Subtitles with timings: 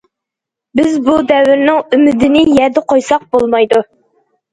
[0.77, 3.83] بىز بۇ دەۋرنىڭ ئۈمىدىنى يەردە قويساق بولمايدۇ.